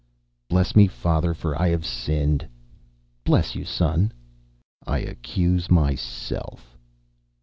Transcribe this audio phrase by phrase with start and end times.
[0.49, 2.47] "Bless me, father, for I have sinned."
[3.23, 4.11] "Bless you, son."
[4.87, 6.75] "I accuse myself